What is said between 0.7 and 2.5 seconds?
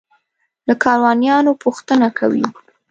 کاروانیانو پوښتنه کوي.